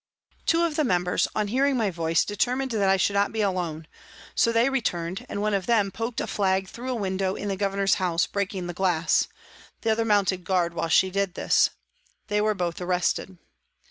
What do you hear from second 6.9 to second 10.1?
a window in the Gover nor's house, breaking the glass; the other